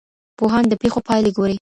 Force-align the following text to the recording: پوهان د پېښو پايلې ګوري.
پوهان 0.37 0.63
د 0.67 0.73
پېښو 0.81 0.99
پايلې 1.07 1.31
ګوري. 1.37 1.57